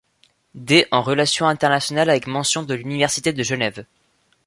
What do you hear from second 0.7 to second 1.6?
en relations